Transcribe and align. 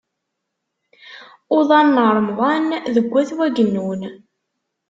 Uḍan 1.57 1.87
n 1.95 1.97
Remḍan 2.17 2.65
deg 2.95 3.05
Wat 3.11 3.29
Wagennun. 3.37 4.01